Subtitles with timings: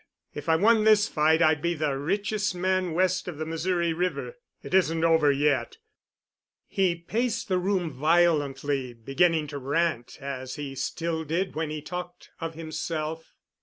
[0.33, 4.35] If I won this fight I'd be the richest man west of the Missouri River.
[4.63, 5.77] It isn't over yet."
[6.65, 12.31] He paced the room violently, beginning to rant, as he still did when to talked
[12.39, 13.35] of himself.